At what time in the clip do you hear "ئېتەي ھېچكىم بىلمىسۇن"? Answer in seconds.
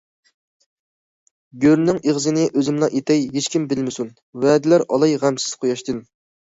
2.99-4.13